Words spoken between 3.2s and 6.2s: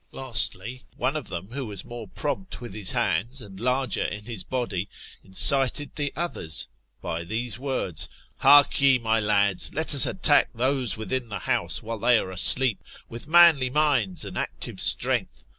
and larger in his body, incited the